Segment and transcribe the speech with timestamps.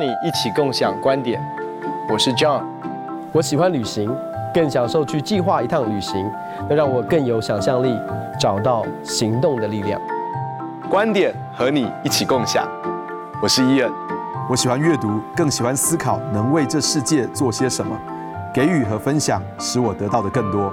[0.00, 1.38] 邀你一起共享观点。
[2.10, 2.64] 我是 John，
[3.32, 4.10] 我喜欢旅行，
[4.54, 6.30] 更享受去计划一趟旅行，
[6.70, 7.94] 能让我更有想象力，
[8.40, 10.00] 找到行动的力量。
[10.88, 12.66] 观点和你一起共享。
[13.42, 13.92] 我是伊恩，
[14.48, 17.94] 我喜欢阅读，更喜欢思考，能为这世界做些什么。
[18.54, 20.72] 给予和分享，使我得到的更多。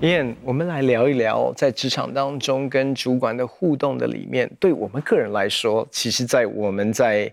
[0.00, 7.32] Ian，我们来聊一聊在职场当中跟主管的互动的里面，对我们个人来说，其实，在我们在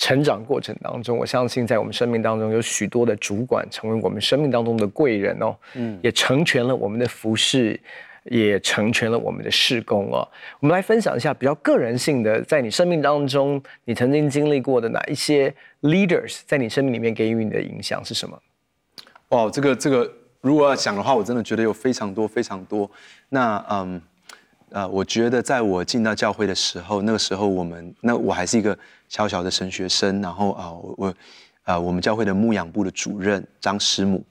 [0.00, 7.78] 成长过程当中，我相信在我们生命当中有许多的主管成为我们生命当中的贵人哦，嗯，也成全了我们的服饰，
[8.24, 10.26] 也成全了我们的事工哦。
[10.60, 18.40] 我们来分享一下比较个人性的，在你生命当中，你曾经经历过的哪一些 leaders，在你生命里面给予你的影响是什么？
[19.28, 20.10] 哇，这个这个。
[20.40, 22.90] 如果要讲的话，我真的觉得有非常多非常多。
[23.28, 24.00] 那嗯，
[24.70, 28.74] 呃，我觉得在我进到教会的时候，那个时候我们那我还是一个
[29.10, 31.14] 小小的神学生，然后啊、我我
[31.64, 34.24] 啊，我们教会的牧养部的主任张师母，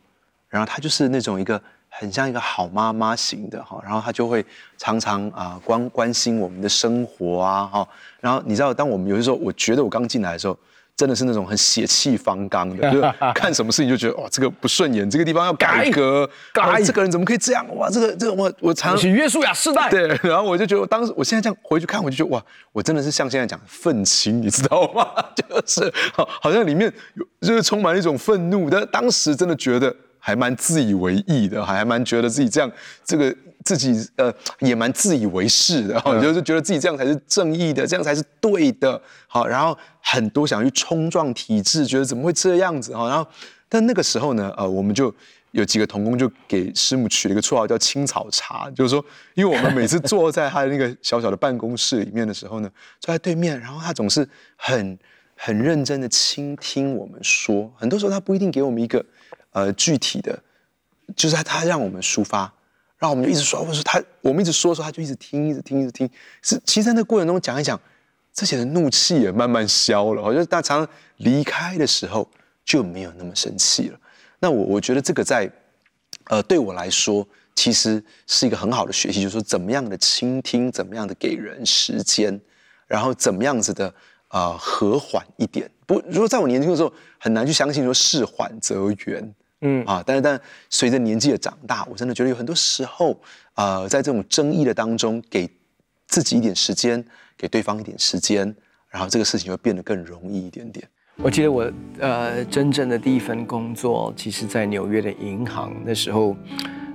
[0.48, 4.44] 然后她就是那种一个很像一个好妈妈型的哈，然后她就会
[4.78, 7.88] 常常啊、关关心我们的生活啊哈，
[8.20, 10.58] 然后你知道，当我们有些时候，我觉得我刚进来的时候。
[11.00, 17.66] 真的是那种很血气方刚的， 就是看什么事情就觉得哇，这个不顺眼，这个地方要改革， 改，改这个人怎么可以这样？
[17.78, 19.90] 哇，这个这个我我常去约书亚世代。
[19.90, 25.08] 对，然后我就觉得，当时我现在这样回去看，我就觉得哇，我真的是像现在讲愤青，你知道吗？
[25.34, 32.70] 就是好，好像里面有就是充满了一种愤怒，但当时真的觉得还蛮自以为意的，还还蛮觉得自己这样
[33.06, 33.34] 这个。
[33.70, 43.30] 自己呃也蛮自以为是的哈， 就是觉得自己这样才是正义的，这样才是对的，好，然后很多想去冲撞体制，觉得怎么会这样子哈，然后
[43.68, 45.14] 但那个时候呢，呃，我们就
[45.52, 54.98] 有几个童工就给师母取了一个绰号叫青草茶，就是说，因为我们每次坐在他的那个小小的办公室里面的时候呢，坐在对面，然后他总是很
[55.36, 59.06] 很认真的倾听我们说，很多时候他不一定给我们一个
[59.52, 60.40] 呃具体的，
[61.16, 62.52] 就是他他让我们抒发。
[63.00, 66.10] 然后我们就一直说，或者说他，我们一直说的时候，他就一直听，一直听，一直听。
[66.42, 67.80] 是，其实在那过程中讲一讲，
[68.34, 70.22] 这些的怒气也慢慢消了。
[70.22, 72.30] 我觉得大常常离开的时候
[72.66, 73.98] 就没有那么生气了。
[74.40, 75.50] 那我我觉得这个在，
[76.26, 82.38] 呃，对我来说，其实是一个很好的学习，就是说怎么样的倾听，怎么样的给人时间，
[82.86, 83.88] 然后怎么样子的
[84.28, 85.72] 啊、呃、和缓一点。
[85.86, 89.34] 不，如果在我年轻的时候，很难去相信说事缓则圆。
[89.62, 90.40] 嗯啊，但是但
[90.70, 93.20] 随着年纪的长大，我真的觉得有很多时候，
[93.56, 95.50] 呃，在这种争议的当中，给
[96.08, 97.04] 自己一点时间，
[97.38, 98.56] 给对方一点时间，
[98.88, 100.88] 然后这个事情会变得更容易一点点。
[101.22, 106.38] 我记得我呃真正的第一份工作，其实在纽约的银行那时候，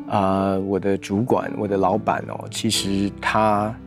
[0.09, 3.79] 呃，我的主管，我的老板哦，其实他，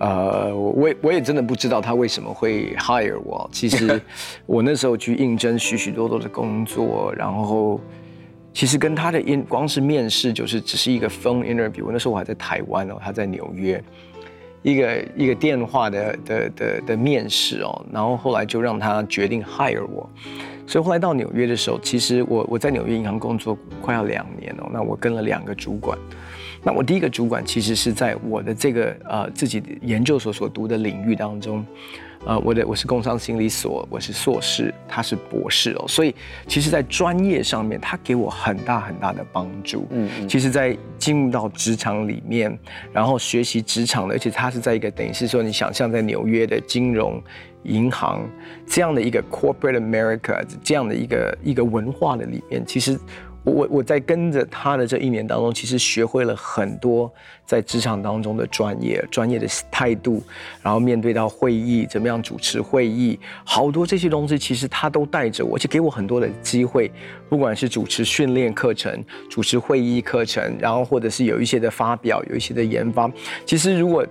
[0.00, 3.48] 呃，我也我也真的不知道他为什么会 hire 我。
[3.52, 4.02] 其实
[4.46, 7.80] 我那时候去应征许许多多的工作，然后。
[8.52, 13.82] 其实跟他的面光是面试就是只是一个 phone interview，那时候我还在台湾哦，他在纽约，
[14.62, 20.10] 一个一个电话的的的的面试哦，然后后来就让他决定 hire 我，
[20.66, 25.96] 所以后来到纽约的时候，其实我我在纽约银行工作快要两年哦，那我跟了两个主管，
[26.62, 31.64] 那我第一个主管其实是在我的这个呃自己研究所所读的领域当中。
[32.26, 36.14] 呃，我的我是工商心理所，我是硕士，他是博士哦，所以
[36.46, 39.86] 其实，在专业上面，他给我很大很大的帮助。
[39.90, 42.56] 嗯，嗯，其实，在进入到职场里面，
[42.92, 47.22] 然后学习职场的，而且他是在一个等于是说，你想象在纽约的金融
[47.62, 48.28] 银行
[48.66, 53.00] 这样的一个 corporate America 这样的一个一个文化的里面，其实。
[53.42, 57.10] 我我在跟着他的这一年当中，其实学会了很多
[57.46, 60.22] 在职场当中的专业、专业的态度，
[60.62, 66.92] 然后面对到会议，怎么样主持会议，好多这些东西，其实他都带着我，而且给我很多的机会，
[67.30, 73.10] 不管是主持训练课程、主持会议课程，然后或者是有一些的发表、有一些的研发。
[73.46, 74.06] 其实如果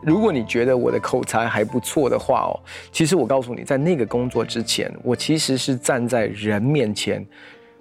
[0.00, 2.54] 如果你觉得我的口才还不错的话哦，
[2.92, 7.26] 其实我告诉你，在那个工作之前，我其实是站在人面前。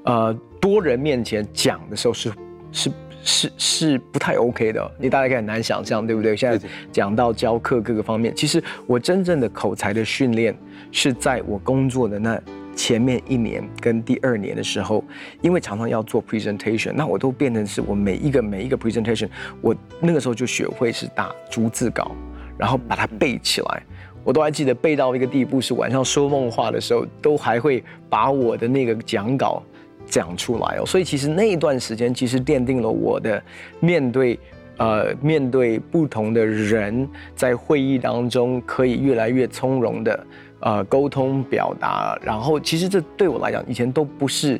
[0.07, 2.31] 呃，多人面前讲的时候是
[2.71, 2.91] 是
[3.23, 6.35] 是是不太 OK 的，你大概很难想象，对不对？
[6.35, 10.55] 现在讲到教课各个方面，其实我真正的口才的训练
[10.91, 12.41] 是在我工作的那
[12.73, 15.03] 前面一年跟第二年的时候，
[15.41, 19.27] 因为常常要做 presentation，那我都变成是我每一个每一个 presentation，
[19.61, 22.15] 我那个时候就学会是打逐字稿，
[22.57, 23.83] 然后把它背起来，
[24.23, 29.61] 我都还记得背到一个地步，是晚上说梦话的时候，都还会把我的那个讲稿。
[30.09, 33.41] 讲出来哦，所以其实那一段时间其实奠定了我的
[33.79, 34.39] 面对，
[34.77, 40.25] 呃，面对不同的人，在会议当中可以越来越从容的，
[40.61, 44.59] 呃沟通表达，然后其实这对我来讲以前都不是，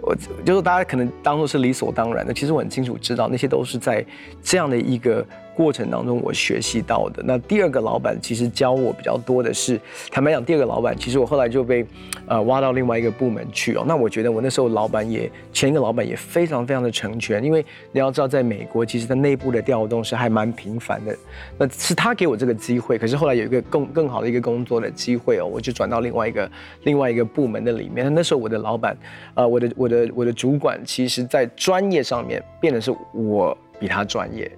[0.00, 4.04] 我就是大家可能当做是理所当然的，其实我很清楚知道那些都是在
[4.42, 5.26] 这样的一个。
[5.54, 7.22] 过程当中，我学习到的。
[7.24, 11.84] 那第二个老板其实教我比较多的是，坦白讲，第二个老板其实我后来就被
[12.26, 13.84] 呃挖到另外一个部门去哦。
[13.86, 21.16] 那我觉得我那时候老板也前一个老板也非常非常的成全，因为你要知道，在美国其实他内部的调动是还蛮频繁的。
[21.58, 26.50] 那是他给我这个机会，可是后来有一个更更好的一个工作的机会哦，我就转到另外一个
[26.84, 28.12] 另外一个部门的里面。
[28.14, 28.96] 那时候我的老板，
[29.34, 34.50] 呃，我的我的我的主管，其实在专业上面变得是我比他专业。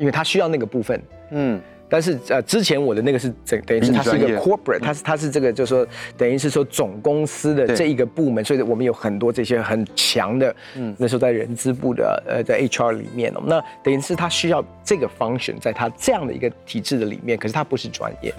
[0.00, 1.00] 因为他需要那个部分，
[1.30, 5.86] 嗯，但是呃，之前我的那个是等等于是他是一个 corporate，他是他是这个就是说
[6.16, 18.32] 等于是说总公司的这一个部门，所以我们有很多这些很强的，嗯，那时候在人资部的呃在 HR 里面，那等于是他需要这个 function 在他这样的一个体制的里面，可是他不是专业，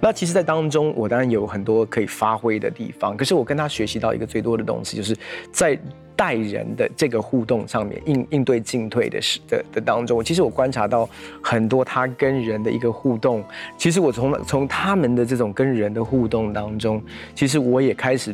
[0.00, 5.14] 那其实，在当中我当然有很多可以发挥的地方，可是我跟他学习到一个最多的东西，就是
[5.52, 5.78] 在。
[6.22, 11.08] 待人的这个互动上面，应应对进退的时的的当中，其实我观察到
[11.42, 13.42] 很多他跟人的一个互动。
[13.76, 17.02] 其实我从从他们的这种跟人的互动当中，
[17.34, 18.32] 其实我也开始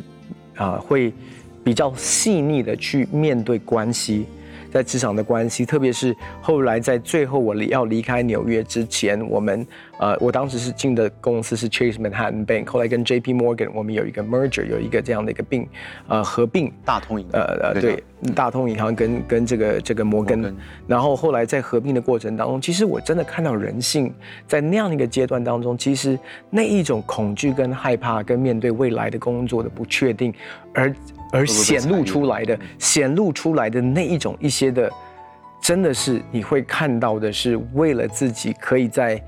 [0.55, 1.11] 啊、会
[1.63, 4.27] 比较细腻的去面对关系。
[4.71, 9.65] 在职场的关系，特别是后来在最后我要离开纽约之前，我们
[9.99, 15.67] 呃，我当时是进的公司是 Chase Manhattan Bank，后来跟 JP Morgan 我们有一个 merger，有一个这样的一个并
[16.07, 18.03] 呃合并，大通银呃呃对，
[18.33, 20.57] 大通银行跟跟这个这个摩根，摩根，
[20.87, 24.13] 然后后来在合并的过程当中，其实我真的看到人性
[24.47, 26.17] 在那样的一个阶段当中，其实
[26.49, 30.33] 那一种恐惧跟害怕，跟面对未来的工作的不确定，
[30.73, 30.93] 而。
[31.31, 34.91] 而显露出来的，显露出来的那一种一些的，
[35.61, 39.21] 真的是你会看到的，是为了自己可以在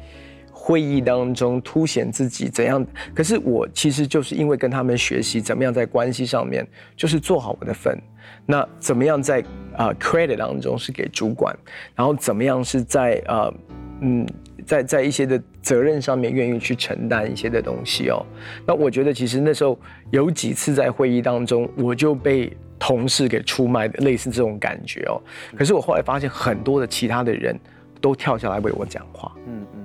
[0.64, 2.86] 会议当中凸显自己怎样。
[3.16, 7.98] 可是我其实就是因为跟他们学习怎么样在关系上面，就是做好我的份。
[8.46, 9.44] 那怎么样在
[9.76, 11.58] 啊、credit 当中是给主管，
[11.96, 13.52] 然后怎么样是在啊、
[14.02, 14.28] 嗯。
[14.64, 18.24] 在在一些的责任上面，愿意去承担一些的东西哦。
[18.64, 19.78] 那我觉得其实那时候
[20.12, 25.20] 有几次在会议当中，我就被同事给出卖的，类似这种感觉哦。
[25.58, 27.60] 可是我后来发现，很多的其他的人
[28.00, 29.81] 都跳下来为我讲话，嗯嗯，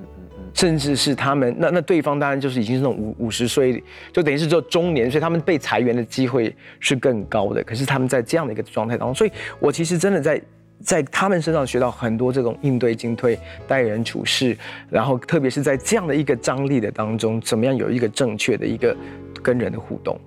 [0.56, 3.80] 甚至是他们那那对方当然就是已经是那种五五十岁，
[4.12, 7.62] 就等于是做中年，所以他们被裁员的机会是更高的。
[7.62, 9.30] 可是他们在这样的一个状态当中，所以
[9.60, 10.42] 我其实真的在。
[10.82, 13.36] 在他们身上学到很多这种应对进退、
[13.66, 14.54] 待人处事，
[14.90, 18.94] 然后特别是在这样的一个张力的当中，怎么样有一个正确的一个
[19.42, 20.20] 跟人的互动。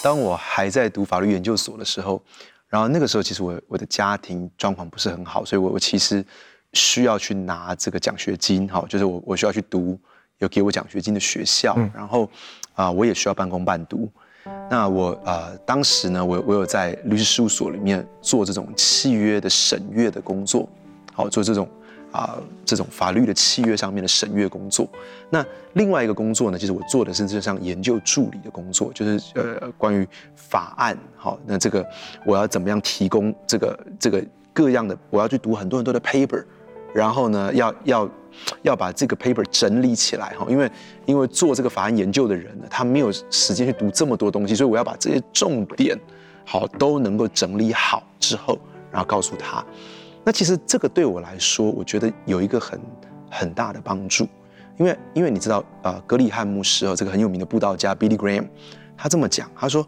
[0.00, 2.22] 当我还在读法律研究所的时候，
[2.68, 6.24] 然后那个时候其实我我的家庭状况不是很好，所以我我其实
[6.72, 9.98] 需要去拿这个奖学金，好，就是我我需要去读
[10.38, 12.24] 有给我奖学金的学校，嗯、然后
[12.74, 14.10] 啊、呃，我也需要半工半读。
[14.70, 20.66] 那我呃，当时呢，我我有在律师事务所里面做这种契约的审阅的工作，
[21.12, 21.68] 好，做这种
[22.12, 24.88] 啊、呃、这种法律的契约上面的审阅工作。
[25.28, 25.44] 那
[25.74, 31.86] 另外一个工作呢，其实我做的是这项研究助理的工作，就是呃关于法案，好，那这个
[32.24, 36.42] 我要怎么样提供这个这个各样的，我要去读很多很多的 paper，
[36.98, 38.08] 然后呢，要要。
[38.62, 40.70] 要把这个 paper 整理起来哈，因为
[41.06, 45.98] 因为做这个法案研究的人呢，他没有时间去读这么多东西，所以我要把这些重点
[46.44, 48.56] 好都能够整理好之后，
[48.92, 49.64] 然后告诉他。
[50.22, 52.80] 那其实这个对我来说，我觉得有一个很
[53.28, 54.28] 很大的帮助，
[54.78, 58.46] 因为因为你知道、呃，格里汉牧师哦，这个很有名的布道家 Billy Graham，
[58.96, 59.84] 他这么讲，他说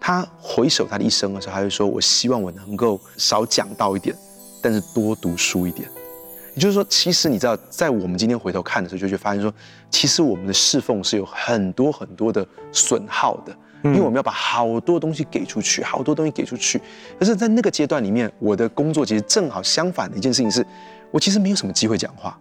[0.00, 4.16] 他回首他的一生的时候，他就说，我希望我能够少讲到一点，
[4.60, 5.88] 但是多读书一点。
[6.54, 9.52] 也就是说，其实你知道，在我们今天回头看的时候，就会发现说，
[9.90, 16.78] 其实我们的侍奉是有很多很多的损耗的，因为我们要把好多东西给出去，好多东西给出去。
[17.18, 20.66] 可是，在那个阶段里面，我的工作其实正好相反的一件事情是，
[21.10, 22.38] 我其实没有什么机会讲话。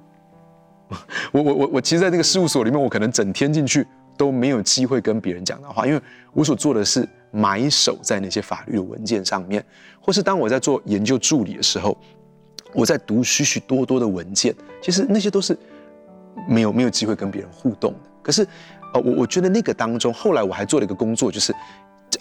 [1.31, 3.87] 我我我我，其实，在那个事务所里面，我可能整天进去
[4.17, 6.01] 都没有机会跟别人讲的话，因为
[6.33, 9.63] 我所做的是埋首在那些法律的文件上面，
[10.01, 11.97] 或是当我在做研究助理的时候。
[12.73, 15.57] 我在读许许多多的文件，其实那些都是
[16.47, 17.99] 没有没有机会跟别人互动的。
[18.21, 18.47] 可是，
[18.93, 21.53] 呃，我我觉得那个当中，后来我还做了一个工作，就是，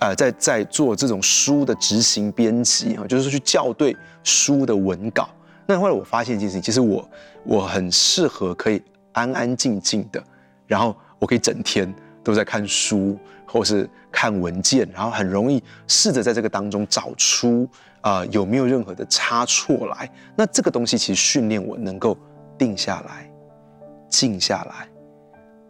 [0.01, 5.29] 呃，在在做这种书的执行编辑啊，就是说去校对书的文稿。
[5.67, 7.09] 那后来我发现一件事情，其实我
[7.45, 10.23] 我很适合可以安安静静的，
[10.67, 13.17] 然后我可以整天都在看书
[13.47, 17.69] 或是看文件，然后很容易试着在这个当中找出。
[18.03, 20.11] 啊、有没有任何的差错来？
[20.35, 22.17] 那这个东西其实训练我能够
[22.57, 23.31] 定下来、
[24.09, 24.89] 静下来，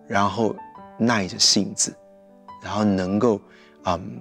[0.06, 0.54] 然后
[0.96, 1.92] 耐着性子，
[2.62, 3.40] 然后能够，
[3.84, 4.20] 嗯，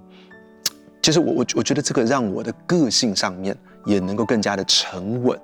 [1.01, 5.39] 就是我我我觉得这个让我的个性上面也能够更加的沉稳。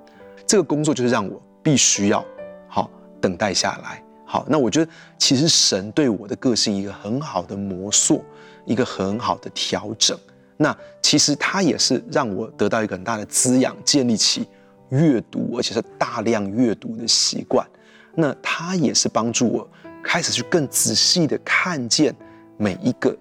[0.46, 2.24] 这个工作就是让我必须要
[2.68, 4.02] 好等待下来。
[4.24, 8.24] 好，那我觉得其实神对我的个性一个很好的磨塑，
[8.64, 10.18] 一个很好的调整。
[10.56, 14.48] 那其实它也是让我得到一个很大的滋养，建立起
[14.88, 17.66] 阅读，而且是大量阅读的习惯。
[18.14, 19.68] 那它也是帮助我
[20.02, 22.14] 开始去更仔细的看见
[22.56, 23.14] 每一个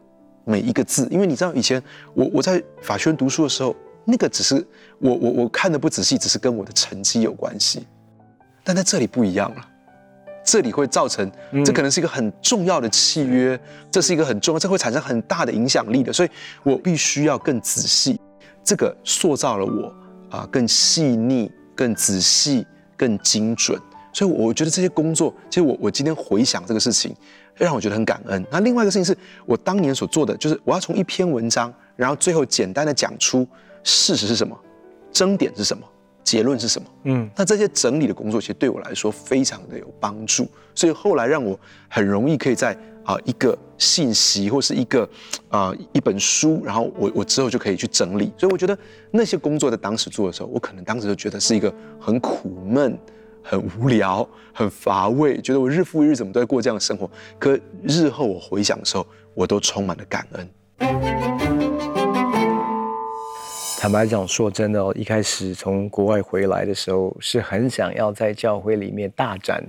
[0.45, 1.81] 每一个字，因为你知道以前
[2.13, 3.75] 我我在法学院读书的时候，
[4.05, 4.65] 那个只是
[4.99, 7.85] 我我我看的不仔细，只是跟我的成绩有关系，
[8.63, 9.69] 但在这里不一样了。
[10.45, 11.29] 这里会造成，
[11.65, 13.59] 这可能是一个很重要的契约，
[13.91, 16.29] 这是一个很重要，这会产生很大的影响力的，所以
[16.63, 18.21] 我必须要更仔细。
[18.63, 19.93] 这个塑造了我
[20.37, 23.79] 啊，更细腻、更仔细、更精准。
[24.13, 27.13] 所以我觉得这些工作，其实我我今天回想这个事情，
[27.55, 28.45] 让我觉得很感恩。
[28.49, 33.45] 那另外一个事情是我当年所做的，就是我要从一篇文章，然后最后简单的讲出
[33.83, 34.57] 事实是什么，
[35.11, 35.83] 争点是什么。
[36.25, 36.88] 结论是什么？
[37.03, 45.08] 嗯，那这些整理的工作其实对我来说非常的有帮助，所以后来让我很容易可以在啊一个信息或是一个
[45.50, 48.34] 啊一本书，然后我我之后就可以去整理。
[48.38, 48.75] 所以我觉得
[49.12, 52.98] 那些工作在当时做的时候，我可能当时就觉得是一个很苦闷、
[53.44, 57.08] 很无聊、很乏味，觉得我日复一日怎么都在过这样的生活。
[57.38, 59.05] 可日后我回想的时候，
[59.36, 61.44] 我都充满了感恩。
[63.77, 69.63] 坦白讲，说真的哦，一开始从国外回来的时候，是很想要在教会里面大展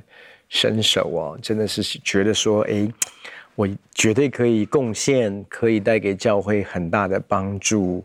[0.48, 2.88] 身手哦，真的是觉得说，哎，
[3.54, 8.02] 我绝对可以贡献，可以带给教会很大的帮助，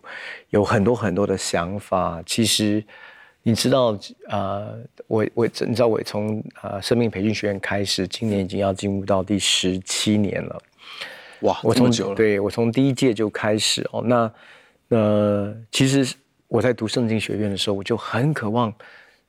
[0.50, 2.22] 有很多很多的想法。
[2.25, 2.84] 其实，
[3.43, 10.62] 你知道，呃，我我你知道，我从呃生命培训学院开始，今年已经要进入到第十七年了。
[11.41, 14.29] 哇，我从对，我从第一届就开始哦，那。
[14.91, 16.15] 呃，其实
[16.50, 18.74] 我在读圣经学院的时候，我就很渴望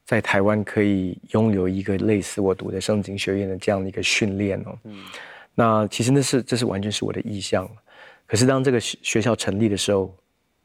[0.05, 4.77] 在台湾可以拥有一个类似我读的圣经学院的这样的一个训练哦。
[4.83, 5.05] 嗯，
[5.55, 7.69] 那其实那是这是完全是我的意向。
[8.27, 10.13] 可是当这个学校成立的时候，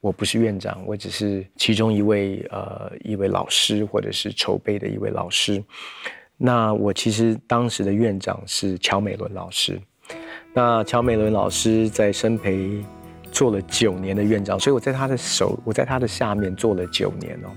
[0.01, 5.63] 我不是院长，我只是其中一位呃一位老师或者是筹备的一位老师。
[6.37, 9.79] 那我其实当时的院长是乔美伦老师。
[10.55, 12.83] 那乔美伦老师在生培。
[13.37, 17.49] 做了九年的院长，所以我在他的手，我在他的下面做了九年哦。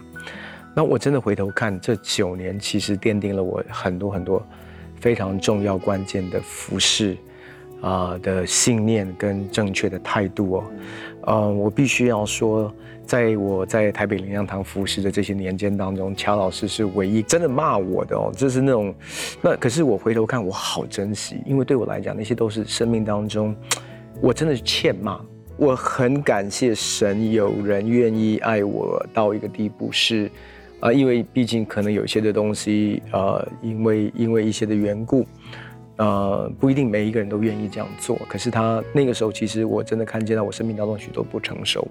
[0.74, 4.46] 那我真的回头看这九年，其实奠定了我很多很多
[5.00, 7.16] 非常重要关键的服饰
[7.80, 10.64] 啊的信念跟正确的态度哦。
[11.22, 12.70] 呃，我必须要说，
[13.06, 18.94] 在我在台北灵粮堂服饰的这些年间当中，乔老师是唯一真的骂我的哦，就是那种。
[19.40, 23.56] 那可是我回头看，我好珍惜，因为对我来讲，那些都是生命当中
[24.20, 25.18] 我真的是欠骂。
[25.60, 30.30] 我很感谢神，有人愿意爱我到一个地步是，
[30.80, 35.26] 啊、因为毕竟可能有些的东西，呃，因为因为一些的缘故，
[35.96, 38.18] 呃，不一定每一个人都愿意这样做。
[38.26, 41.86] 可是他那个时候，其实我真的看见到我生命当中许多不成熟。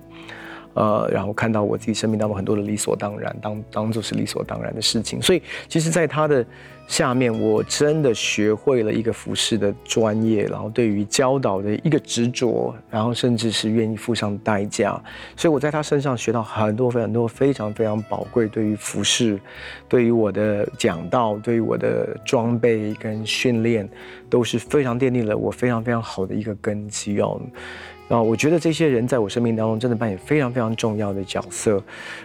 [0.73, 6.45] 呃，然后看到我自己生命当中很多的理所当然，当当做是理所当然的事情，所以其实，在他的
[6.87, 14.99] 下面，我真的学会了一个服饰的专业，然后对于教导的一个执着，然后甚至是愿意付上代价，
[15.35, 19.39] 所以我在他身上学到很多很多非常非常宝贵，对于服饰，
[19.87, 23.87] 对于我的讲道，对于我的装备跟训练，
[24.29, 27.39] 都是非常奠定了我非常非常好的一个根基哦。
[28.09, 31.81] 啊，我觉得这些人在我生命当中真的扮演非常非常重要的角色。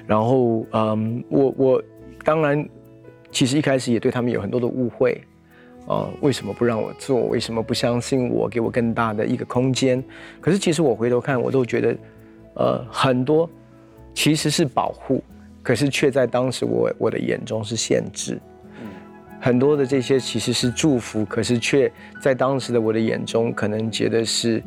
[0.07, 1.83] 然后，嗯，我我
[2.25, 2.67] 当然
[3.31, 5.21] 其实一开始也对他们有很多的误会，
[5.87, 7.27] 啊，为什么不让我做？
[7.27, 8.49] 为什么不相信我？
[8.49, 10.03] 给我更大的一个空间？
[10.41, 11.97] 可是其实我回头看，我都觉得，
[12.55, 13.49] 呃，很多
[14.15, 15.23] 其实是保护，
[15.63, 18.41] 可是却在当时我我的眼中是限制。
[19.39, 24.63] 很多的这些其实是祝福，可是却在当时的我的眼中，可能觉得是。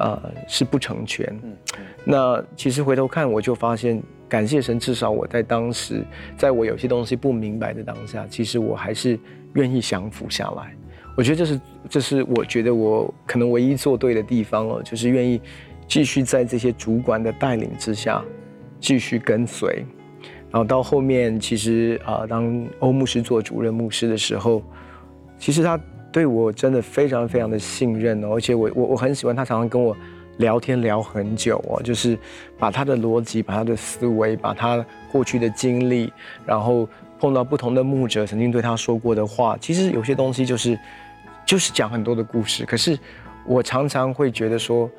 [0.00, 1.26] 呃，是不成全。
[1.42, 1.56] 嗯，
[2.04, 6.02] 那其实回头看，我就发现，感谢神，至少我在当时，
[6.38, 9.18] 在我有些东西不明白的当下，其实我还是
[9.52, 10.74] 愿意降服下来。
[11.16, 15.38] 我觉得这是，这是我觉得我可能唯一做对的地方了，就是愿意
[15.86, 18.24] 继续在这些主管的带领之下
[18.80, 19.84] 继续跟随。
[20.50, 24.62] 然后到后面，其实啊、呃，当欧牧师做主任牧师的时候，
[25.38, 25.78] 其实他。
[26.12, 29.96] 对我真的非常非常的信任哦，而且我我我很喜欢他，常常跟我
[30.38, 32.18] 聊天聊很久哦，就是
[32.58, 36.12] 把他的逻辑、把他的思维、把他过去的经历，
[36.46, 36.88] 然后
[37.18, 40.78] 碰到不同的牧者曾经对他说过的话，其实有些东西就是
[41.44, 42.64] 就是讲很多的故事。
[42.64, 42.98] 可是
[43.46, 44.90] 我常常会觉得说，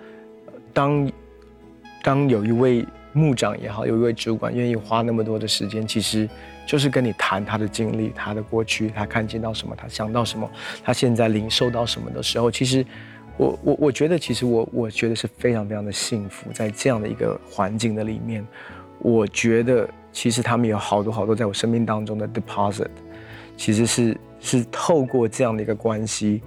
[0.71, 1.11] 当
[2.03, 6.29] 当有一位牧长也好，有一位主管愿意花那么多的时间，其实
[6.71, 10.49] 就是跟你谈他的经历、他的过去，他看见到什么，他想到什么，
[10.81, 12.85] 他现在领受到什么的时候，其实
[13.35, 18.47] 我我我觉得，其实我我觉得是非常非常的幸福，在这样的一个环境的里面，
[18.99, 22.87] 我觉得其实他们有好多好多在我生命当中的 deposit，
[23.57, 26.41] 其实是是透过这样的一个关系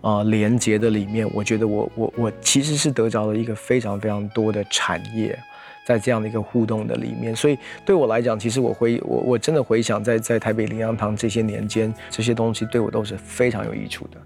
[0.00, 5.38] 啊、连接的里面，我觉得我我我其实是得着了一个非常非常多的产业。
[5.86, 14.20] 在这样的一个互动的里面，所以对我来讲，其实我回我我真的回想在在台北林洋堂这些年间，这些东西对我都是非常有益处的。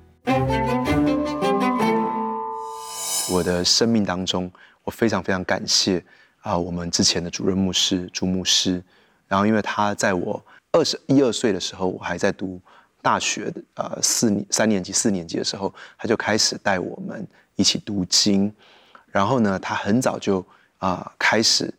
[3.31, 4.51] 我的生命当中，
[4.85, 6.03] 我非常非常感谢
[6.41, 8.83] 啊、我们之前的主任牧师朱牧师，
[9.29, 12.59] 然后因为他在我二十一二岁的时候，我还在读
[13.03, 18.51] 大学的呃四年三年级四年级的时候，他就开始带我们一起读经，
[19.11, 20.43] 然后呢，他很早就。
[20.81, 21.73] 啊，开始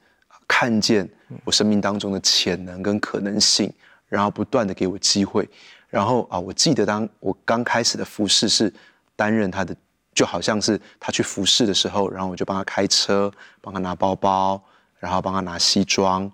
[0.47, 1.07] 看见
[1.43, 3.71] 我生命当中的潜能跟可能性，
[4.07, 5.47] 然后不断的给我机会，
[5.89, 8.73] 然后啊，我记得当我刚开始的服侍是
[9.15, 9.75] 担任他的，
[10.13, 13.31] 就好像是他去服侍的时候，然后我就帮他开车，
[13.61, 14.61] 帮他拿包包，
[14.99, 16.31] 然后帮他拿西装，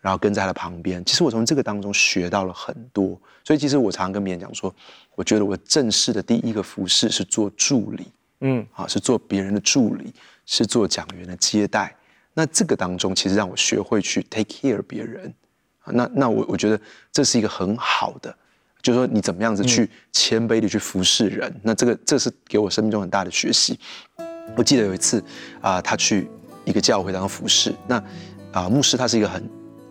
[0.00, 1.04] 然后跟在他的旁边。
[1.04, 4.74] 其实我从这个当中学到了很多，所以其实我常常跟别人讲说，
[5.14, 8.10] 我觉得我正式的第一个服侍是做助理，
[8.40, 10.12] 嗯，啊，是做别人的助理，
[10.46, 11.94] 是做讲员的接待。
[12.38, 15.34] 那这个当中，其实让我学会去 take care 别人，
[15.86, 18.32] 那那我我觉得这是一个很好的，
[18.80, 23.76] 就是说你怎么样子去谦卑的去服侍人，那这个这是给我生命中很大的学习。
[24.56, 25.18] 我记得有一次
[25.60, 26.30] 啊、呃，他去
[26.64, 29.50] 一个教会当服侍，那啊、呃、牧师他是一个很，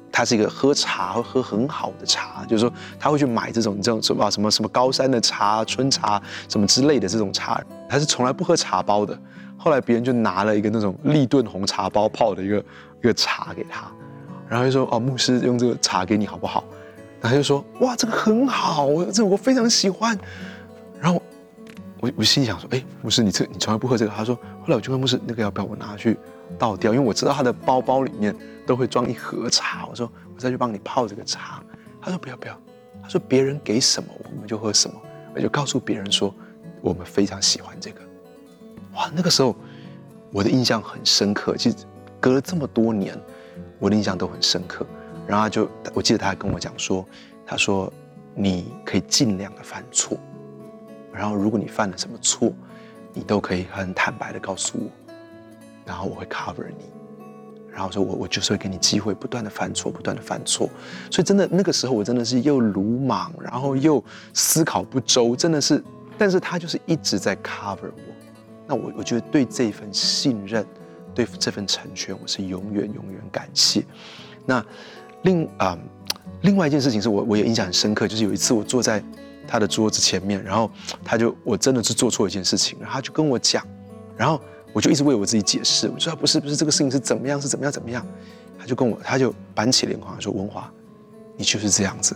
[0.10, 9.20] 他是一个喝茶会喝很好的茶，就是说他会去买这种这种什么什么什么高山的茶、春茶什么之类的这种茶，他是从来不喝茶包的。
[9.58, 13.92] 后来别人就拿了一个那种立顿红茶包泡的一个一个茶给他，
[14.48, 16.64] 然后就说：“哦，牧师用这个茶给你好不好？”
[17.20, 20.18] 然后他就说：“哇，这个很好，这个我非常喜欢。”
[21.02, 21.22] 然后
[22.00, 26.18] 我我心想说：“哎，牧师，你这你从来不喝这个？”他说：“后来我就问牧师，那个要不要我拿去
[26.58, 26.94] 倒掉？
[26.94, 31.62] 因为我知道他的包包里面都会装一盒茶。”我说：“我再去帮你泡这个茶。”
[32.00, 32.58] 他说：“不要不要。”
[33.02, 34.96] 他说：“别人给什么我们就喝什么。”
[35.36, 36.34] 我就告诉别人说
[36.82, 38.02] ：“我们非常喜欢这个。”
[38.98, 39.56] 哇，那个时候
[40.32, 41.56] 我的印象很深刻。
[41.56, 41.78] 其实
[42.20, 43.16] 隔了这么多年，
[43.78, 44.86] 我的印象都很深刻。
[45.28, 47.06] 然后他就，我记得他还跟我讲说
[47.46, 47.94] ：“他说
[48.34, 50.18] 你可以尽量的犯错，
[51.14, 52.52] 然后如果你犯了什么错，
[53.14, 54.90] 你都可以很坦白的告诉我，
[55.86, 56.86] 然后我会 cover 你。
[57.72, 60.68] 然后说我我就是会给你机会，不断的犯错，不断的犯错。
[61.12, 65.84] 所以真的那个时候我真的是又鲁莽，然后又思考不周，真的是。
[66.18, 68.14] 但是他就是一直在 cover 我。”
[68.68, 70.66] 那我我觉得对这份信任，
[71.16, 73.84] 对这份成全，我是永远永远感谢。
[74.46, 74.64] 那
[75.24, 75.78] 另啊、
[76.42, 79.02] 另外一件事情是我我也印象很深刻，就是有一次我坐在
[79.48, 80.70] 他的桌子前面，然后
[81.04, 83.66] 他就我真的是做错一件事情，然后他就跟我讲，
[84.18, 84.40] 然后
[84.74, 88.06] 我就一直为我自己解释，我说不是不是这个事情是怎么样是怎么样怎么样，
[88.60, 90.70] 他就跟我他就板起脸孔说文华，
[91.38, 92.16] 你就是这样子，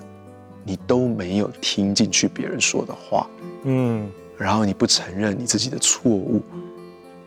[0.66, 3.28] 你都没有听进去别人说的话，
[3.64, 4.12] 嗯。
[4.42, 6.42] 然后你不承认你自己的错误，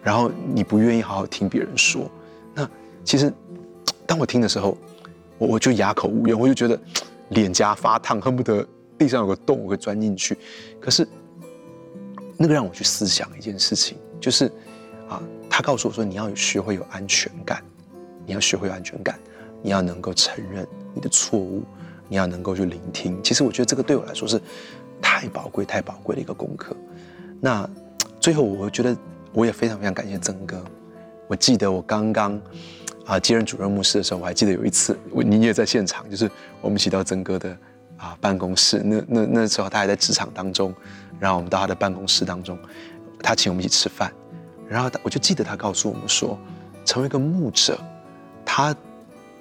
[0.03, 2.11] 然后你不愿意好好听别人说，
[2.53, 2.68] 那
[3.05, 3.33] 其实
[4.05, 4.77] 当我听的时候，
[5.38, 6.77] 我我就哑口无言，我就觉得
[7.29, 8.66] 脸颊发烫，恨不得
[8.98, 10.37] 地上有个洞我会钻进去。
[10.81, 11.07] 可是
[12.37, 14.50] 那个让我去思想一件事情，就是
[15.09, 17.62] 啊，他告诉我说，你要学会有安全感，
[18.27, 19.16] 你要学会有安全感，
[19.62, 21.62] 你要能够承认你的错误，
[22.09, 23.22] 你要能够去聆听。
[23.22, 24.40] 其实我觉得这个对我来说是
[25.00, 26.77] 太宝贵、太宝贵的一个功课。
[27.40, 27.68] 那
[28.20, 28.97] 最后，我觉得
[29.33, 30.62] 我也非常非常感谢曾哥。
[31.27, 32.40] 我记得我刚刚
[33.07, 37.57] 啊接任主任牧师的时候，我还记得有一次，我你也在现场，就是我们一起到曾哥的
[37.97, 38.83] 啊办公室。
[38.85, 40.75] 那那那时候他还在职场当中，
[41.18, 42.59] 然后我们到他的办公室当中，
[43.23, 44.12] 他请我们一起吃饭。
[44.68, 46.38] 然后我就记得他告诉我们说，
[46.85, 47.79] 成为一个牧者，
[48.44, 48.75] 他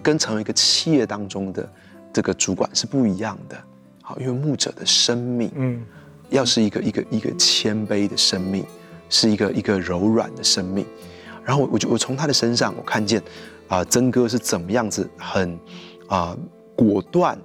[0.01, 1.69] 跟成为一个企业当中的
[2.11, 3.57] 这个主管是不一样的。
[4.01, 5.85] 好，因为牧者的生命，嗯。
[6.33, 8.65] 要是一个一个一个谦卑的生命，
[9.07, 10.83] 是一个一个柔软的生命，
[11.45, 13.21] 然后我我就我从他的身上我看见，
[13.67, 15.53] 啊、呃，曾哥是怎么样子很
[16.07, 16.37] 啊、呃、
[16.75, 17.37] 果断，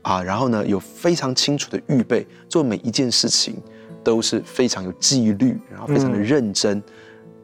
[0.00, 3.56] 啊，然后呢有非常清楚的预备，做每一件事情
[4.02, 6.82] 都是非常有纪律，然后非常的认真，嗯、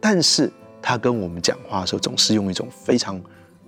[0.00, 3.20] 但是他跟我们讲话的时候总是用一种非常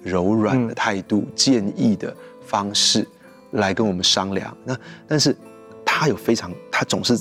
[0.03, 3.07] 柔软的态度、嗯、建议的方式
[3.51, 4.57] 来跟我们商量。
[4.65, 4.75] 那
[5.07, 5.37] 但是。
[6.03, 7.17] 他有非常，他总是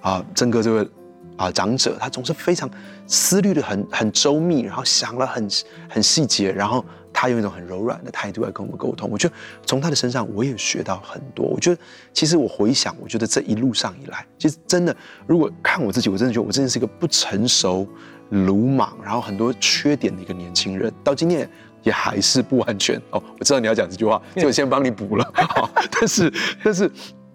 [0.00, 0.88] 啊，曾哥这位
[1.36, 2.70] 啊长者，他总是非常
[3.06, 5.46] 思虑的很很周密，然后想了很
[5.86, 9.10] 很细节，然后他用一种很柔软的态度来跟我们沟通。
[9.10, 9.34] 我觉得
[9.66, 11.44] 从他的身上我也学到很多。
[11.44, 11.78] 我觉得
[12.14, 17.86] 其实我回想，我觉得这一路上以来，其实真的，如果看我自己，我真的觉得我真的是一个不成熟、
[18.30, 20.90] 鲁莽，然后很多缺点的一个年轻人。
[21.04, 21.46] 到今天
[21.82, 23.22] 也还是不完全哦。
[23.38, 25.32] 我知道你要讲这句话，所以我先帮你补了。
[25.34, 26.32] 好，但是
[26.64, 26.90] 但是。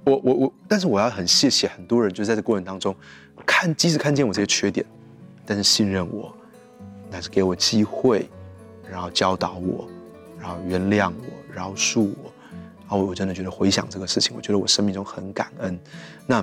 [0.07, 2.95] 我我我，但是我要很谢谢很多人，就在这过程当中，
[3.45, 4.85] 看即使看见我这些缺点，
[5.45, 6.33] 但是信任我，
[7.11, 8.29] 但是给我机会，
[8.89, 9.85] 然后教导我，
[10.39, 12.31] 然后原谅我，饶恕我，
[12.79, 15.77] 然后我真的觉得回想这个事情，我觉得我生命中很感恩。
[16.25, 16.37] 那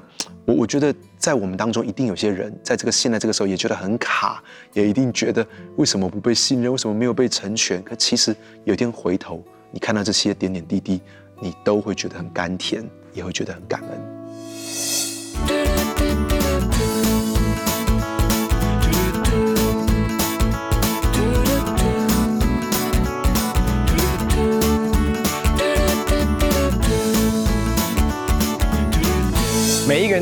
[0.44, 5.46] 我我觉得在我们当中一定有些人，在这个现在这个时候也觉得很卡，也一定觉得
[5.76, 7.82] 为什么不被信任，为什么没有被成全？
[7.82, 11.00] 可其实有一天回头，你看到这些点点滴滴，
[11.40, 12.86] 你都会觉得很甘甜。
[13.14, 14.23] 也会觉得很感恩。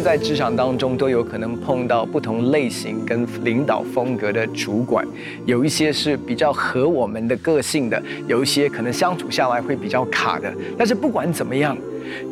[0.02, 5.06] 在职场当中都有可能碰到不同类型跟领导风格的主管，
[5.46, 10.52] 有一些是比较合我们的个性的，有一些可能相处下来会比较卡的。
[10.76, 11.78] 但是不管怎么样，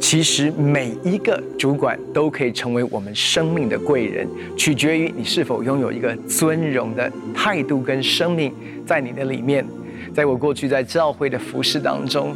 [0.01, 8.53] 其实每一个主管都可以成为我们生命的贵人，取决于你是否拥有一个尊荣的态度跟生命
[8.85, 9.65] 在你的里面。
[10.15, 12.35] 在我过去在教会的服饰当中，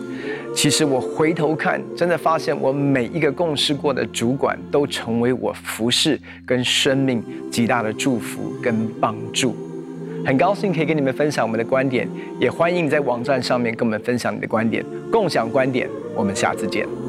[0.54, 9.56] 其实我回头看，真的发现我每一个共事过的主管，都成为我服饰跟生命极大的祝福跟帮助。
[10.24, 12.08] 很高兴可以跟你们分享我们的观点，
[12.40, 15.88] 也欢迎在网站上面跟我们分享你的观点，共享观点。
[16.14, 17.04] 我们下次见。